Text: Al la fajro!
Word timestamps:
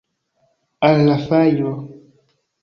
Al 0.87 0.97
la 1.09 1.19
fajro! 1.27 1.75